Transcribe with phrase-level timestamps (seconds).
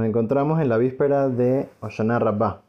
[0.00, 2.62] Nos encontramos en la víspera de Oshana Rabbah.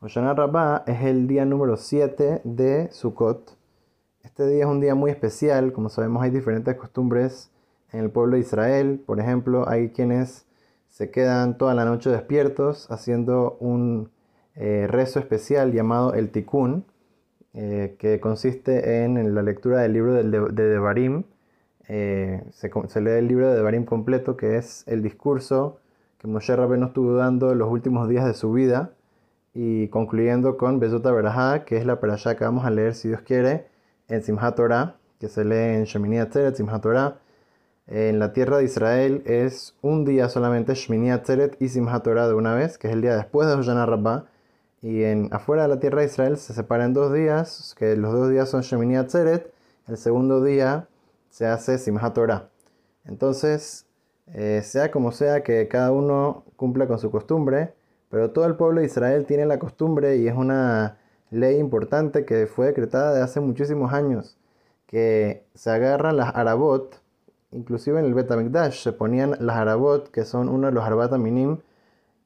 [0.00, 3.56] Oshana Rabbah es el día número 7 de Sukkot.
[4.22, 7.50] Este día es un día muy especial, como sabemos hay diferentes costumbres
[7.90, 9.02] en el pueblo de Israel.
[9.04, 10.46] Por ejemplo, hay quienes
[10.86, 14.10] se quedan toda la noche despiertos haciendo un
[14.54, 16.84] eh, rezo especial llamado el Tikkun,
[17.52, 21.24] eh, que consiste en, la lectura del libro de, de Devarim.
[21.88, 25.79] Eh, se, se, lee el libro de Devarim completo, que es el discurso
[26.20, 28.92] que Moshe Rabbeinu estuvo dando los últimos días de su vida
[29.54, 33.22] y concluyendo con Bezota Berajá, que es la perashá que vamos a leer, si Dios
[33.22, 33.68] quiere,
[34.06, 37.16] en Simchat Torah, que se lee en Shemini Atzeret, Simchat Torah.
[37.86, 42.34] En la tierra de Israel es un día solamente Shemini Atzeret y Simchat Torah de
[42.34, 44.26] una vez, que es el día después de Hoshana Rabbah.
[44.82, 48.28] Y en, afuera de la tierra de Israel se separan dos días, que los dos
[48.28, 49.50] días son Shemini Atzeret,
[49.88, 50.86] el segundo día
[51.30, 52.50] se hace Simchat Torah.
[53.06, 53.86] Entonces,
[54.34, 57.74] eh, sea como sea que cada uno cumpla con su costumbre,
[58.10, 60.98] pero todo el pueblo de Israel tiene la costumbre y es una
[61.30, 64.38] ley importante que fue decretada de hace muchísimos años,
[64.86, 67.00] que se agarran las arabot,
[67.52, 71.58] inclusive en el Betamikdash se ponían las arabot, que son uno de los arbat aminim,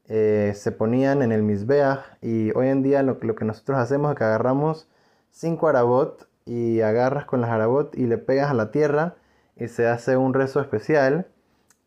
[0.06, 4.12] eh, se ponían en el Mizbeach y hoy en día lo, lo, que nosotros hacemos
[4.12, 4.88] es que agarramos
[5.30, 9.14] cinco arabot y agarras con las arabot y le pegas a la tierra
[9.56, 11.26] y se hace un rezo especial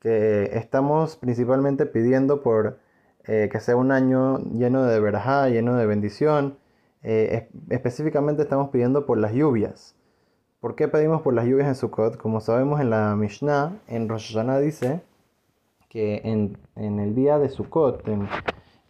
[0.08, 2.80] que estamos principalmente pidiendo por
[3.26, 6.58] eh, que sea un año lleno de verajá, lleno de bendición.
[7.04, 9.96] Eh, específicamente estamos pidiendo por las lluvias.
[10.62, 12.16] ¿Por qué pedimos por las lluvias en Sukkot?
[12.16, 15.02] Como sabemos en la Mishnah, en Rosh Hashanah dice
[15.90, 18.30] que en, el día de Sukkot, en,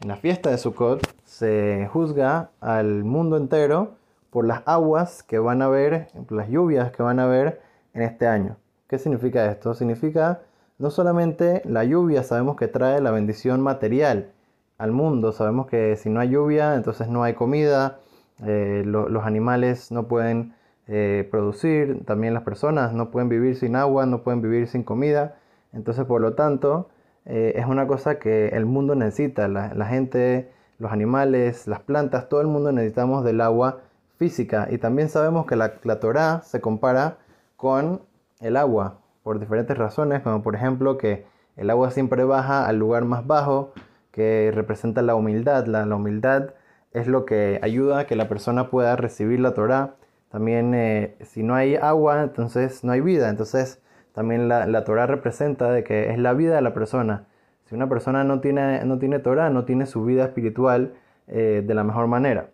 [0.01, 3.95] en, la fiesta de Sukkot, se juzga al mundo entero
[4.29, 7.59] por las aguas que van a haber, las lluvias que van a haber
[7.95, 8.57] en este año.
[8.88, 9.73] ¿Qué significa esto?
[9.73, 10.41] Significa
[10.80, 14.31] no solamente la lluvia sabemos que trae la bendición material
[14.78, 18.00] al mundo, sabemos que si no hay lluvia, entonces no hay comida,
[18.46, 20.53] eh, los animales no pueden
[20.88, 25.35] eh, producir, también las personas no pueden vivir sin agua, no pueden vivir sin comida,
[25.74, 26.90] entonces por lo tanto
[27.25, 30.50] eh, es una cosa que el mundo necesita, la, gente,
[30.80, 33.81] los animales, las plantas, todo el mundo necesitamos del agua
[34.18, 34.68] física.
[34.72, 37.18] Y también sabemos que la, la Torah se compara
[37.57, 38.01] con
[38.40, 41.25] el agua, por diferentes razones, como por ejemplo que
[41.57, 43.73] el agua siempre baja al lugar más bajo,
[44.13, 45.65] que representa la humildad.
[45.65, 46.51] La, humildad
[46.93, 49.95] es lo que ayuda a que la persona pueda recibir la Torah.
[50.29, 53.27] También eh, si no hay agua, entonces no hay vida.
[53.27, 53.81] Entonces
[54.13, 57.25] también la, la Torah representa de que es la vida de la persona.
[57.65, 60.94] Si una persona no tiene, no tiene Torah, no tiene su vida espiritual
[61.27, 62.51] eh, de la mejor manera.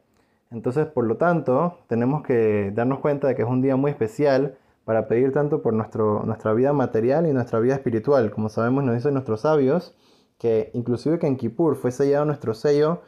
[0.49, 4.57] Entonces, por lo tanto, tenemos que darnos cuenta de que es un día muy especial
[4.85, 8.31] para pedir tanto por nuestro, nuestra vida material y nuestra vida espiritual.
[8.31, 9.95] Como sabemos, nos dicen nuestros sabios
[10.39, 13.01] que inclusive que en Kippur fue sellado nuestro sello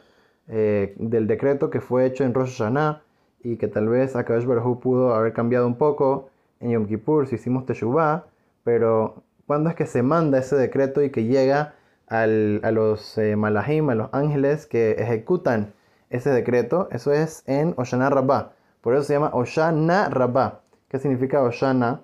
[0.48, 3.02] eh, del decreto que fue hecho en Rosh Hashanah
[3.42, 7.34] y que tal vez Akadosh Baruj pudo haber cambiado un poco en Yom Kippur si
[7.34, 8.24] hicimos Teshuvah,
[8.64, 11.74] pero ¿cuándo es que se manda ese decreto y que llega
[12.06, 15.74] al, a los eh, malahim, a los ángeles que ejecutan
[16.10, 16.88] ese decreto?
[16.90, 18.52] Eso es en Oshana Rabbah.
[18.80, 20.60] Por eso se llama Oshana Rabbah.
[20.88, 22.02] ¿Qué significa Oshana?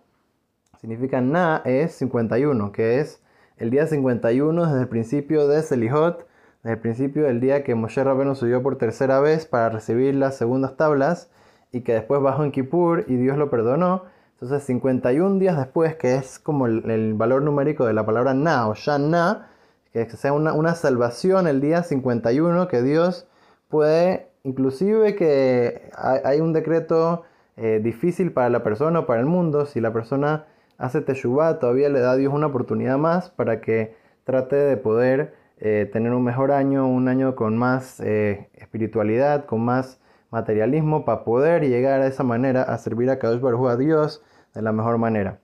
[0.80, 3.22] Significa Na es 51, que es
[3.56, 6.26] el día 51 desde el principio de Selihot,
[6.64, 10.36] desde el principio del día que Moshe Rabbeinu subió por tercera vez para recibir las
[10.36, 11.30] segundas tablas
[11.70, 14.02] y que después bajó en Kippur y Dios lo perdonó.
[14.32, 18.74] Entonces 51 días después, que es como el, valor numérico de la palabra Na o
[18.74, 19.48] Shana,
[19.92, 23.28] que sea una, una salvación el día 51, que Dios
[23.68, 27.22] puede, inclusive que hay un decreto
[27.62, 30.46] eh, difícil para la persona o para el mundo, si la persona
[30.78, 35.36] hace teshuvah, todavía le da a Dios una oportunidad más para que trate de poder
[35.58, 40.00] eh, tener un mejor año, un año con más eh, espiritualidad, con más
[40.32, 44.24] materialismo, para poder llegar a esa manera a servir a Kadosh Baruj a Dios
[44.54, 45.38] de la mejor manera.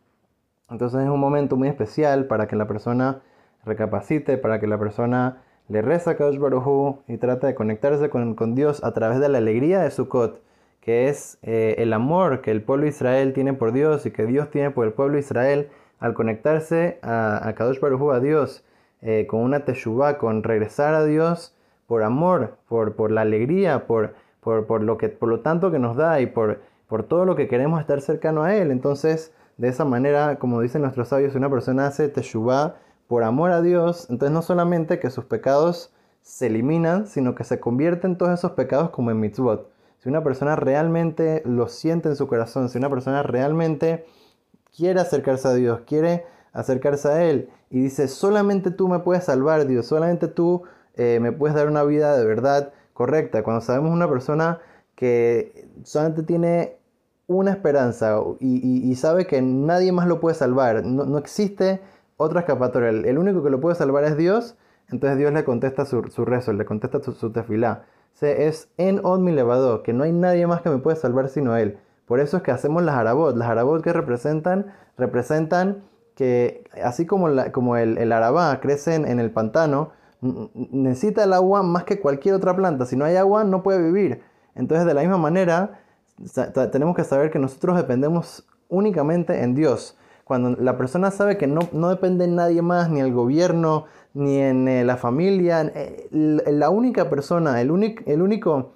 [0.69, 3.23] Entonces es un momento muy especial para que la persona
[3.65, 8.35] recapacite, para que la persona le reza a Kadosh Baruj y trate de conectarse con,
[8.35, 10.48] con Dios a través de la alegría de Sukkot
[10.89, 14.25] que es eh, el amor que el pueblo de Israel tiene por Dios y que
[14.25, 15.69] Dios tiene por el pueblo de Israel
[15.99, 18.65] al conectarse a, Kadosh Baruj a Dios
[19.03, 21.55] eh, con una teshuvah, con regresar a Dios
[21.87, 25.79] por amor, por, por la alegría, por, por, por, lo que, por lo tanto que
[25.79, 28.71] nos da y por, por todo lo que queremos estar cercano a Él.
[28.71, 32.77] Entonces, de esa manera, como dicen nuestros sabios, una persona hace teshuvah
[33.09, 35.93] por amor a Dios, entonces no solamente que sus pecados
[36.23, 39.69] se eliminan, sino que se convierten todos esos pecados como en mitzvot
[39.99, 44.07] si una persona realmente lo siente en su corazón, si una persona realmente
[44.77, 49.67] quiere acercarse a Dios, quiere acercarse a Él y dice, solamente tú me puedes salvar,
[49.67, 50.63] Dios, solamente tú
[50.95, 53.43] eh, me puedes dar una vida de verdad correcta.
[53.43, 54.61] Cuando sabemos una persona
[54.95, 56.77] que solamente tiene
[57.29, 61.81] una esperanza y, sabe que nadie más lo puede salvar, no, existe
[62.17, 64.57] otra escapatoria, el, único que lo puede salvar es Dios,
[64.91, 67.85] entonces Dios le contesta su, rezo, le contesta su, tefilá.
[68.21, 71.57] Es en od mi levado, que no hay nadie más que me puede salvar sino
[71.57, 71.79] Él.
[72.07, 73.37] Por eso es que hacemos las harabot.
[73.37, 75.85] Las harabot que representan, representan
[76.15, 81.85] que así como, como el, el arabá crece en, el pantano, necesita el agua más
[81.85, 82.87] que cualquier otra planta.
[82.87, 84.23] Si no hay agua, no puede vivir.
[84.55, 85.81] Entonces, de la misma manera,
[86.73, 89.97] tenemos que saber que nosotros dependemos únicamente en Dios.
[90.29, 94.37] Cuando la persona sabe que no, no depende en nadie más, ni el gobierno, ni
[94.37, 97.71] en eh, la familia, eh, la única persona, el,
[98.07, 98.75] el único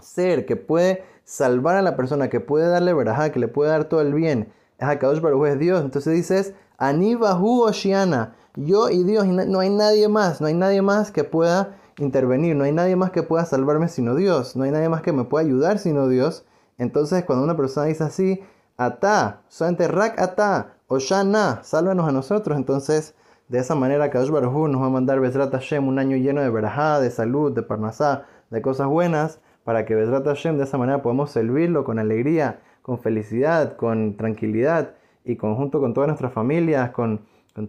[0.00, 3.84] ser que puede salvar a la persona, que puede darle verajá, que le puede dar
[3.84, 5.84] todo el bien, es Akadosh Baruj es Dios.
[5.84, 10.82] Entonces dices, Anibahu Oshiana, yo y Dios, y no hay nadie más, no hay nadie
[10.82, 14.70] más que pueda intervenir, no hay nadie más que pueda salvarme sino Dios, no hay
[14.70, 16.44] nadie más que me pueda ayudar sino Dios.
[16.78, 18.42] Entonces cuando una persona dice así,
[18.76, 23.14] Ata, solamente Rak Ata, Oshana, sálvanos a nosotros, entonces
[23.48, 26.50] de esa manera Kadosh Baruj nos va a mandar Bezrat Hashem un año lleno de
[26.50, 31.00] verajá, de salud, de parnasá, de cosas buenas para que Bezrat Hashem de esa manera
[31.00, 34.94] podamos servirlo con alegría, con felicidad, con tranquilidad
[35.24, 37.20] y conjunto con todas nuestras familias, con,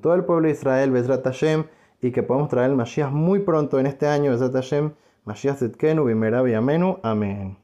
[0.02, 1.66] todo el pueblo de Israel, Bezrat Hashem,
[2.02, 4.94] y que podamos traer el Mashiach muy pronto en este año, Bezrat Hashem,
[5.26, 6.98] Mashiach Zitkenu, Bimera Amenu.
[7.04, 7.56] Amén.